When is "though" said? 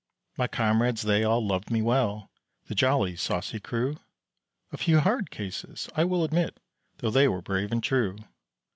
6.97-7.11